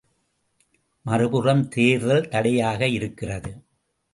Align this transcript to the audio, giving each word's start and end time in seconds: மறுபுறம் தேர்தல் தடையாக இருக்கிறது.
மறுபுறம் 1.05 1.67
தேர்தல் 1.67 2.27
தடையாக 2.27 2.87
இருக்கிறது. 2.87 3.51